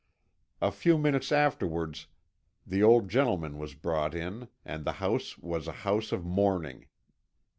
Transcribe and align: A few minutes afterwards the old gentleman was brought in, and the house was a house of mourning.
A 0.63 0.71
few 0.71 0.97
minutes 0.97 1.31
afterwards 1.31 2.07
the 2.65 2.81
old 2.81 3.07
gentleman 3.07 3.59
was 3.59 3.75
brought 3.75 4.15
in, 4.15 4.47
and 4.65 4.83
the 4.83 4.93
house 4.93 5.37
was 5.37 5.67
a 5.67 5.71
house 5.85 6.11
of 6.11 6.25
mourning. 6.25 6.87